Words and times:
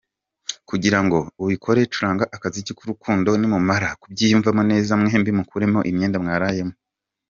Kugira 0.69 0.99
ngo 1.05 1.17
ubikore 1.43 1.79
curanga 1.93 2.23
akaziki 2.35 2.71
k’urukundo, 2.77 3.29
nimumara 3.39 3.87
kubyiyumvamo 4.01 4.61
neza 4.71 4.91
mwembi 4.99 5.29
mukuremo 5.37 5.79
imyenda 5.89 6.17
mwarayemo. 6.23 6.75